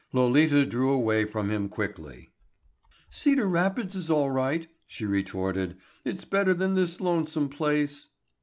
Lolita 0.13 0.65
drew 0.65 0.89
away 0.91 1.25
from 1.25 1.51
him 1.51 1.69
quickly. 1.69 2.31
"Cedar 3.11 3.45
Rapids 3.45 3.93
is 3.93 4.09
all 4.09 4.31
right," 4.31 4.67
she 4.87 5.05
retorted. 5.05 5.77
"It's 6.03 6.25
better 6.25 6.55
than 6.55 6.73
this 6.73 6.99
lonesome 6.99 7.49
place." 7.49 8.07